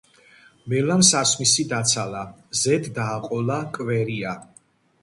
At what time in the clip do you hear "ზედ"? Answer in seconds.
2.63-2.91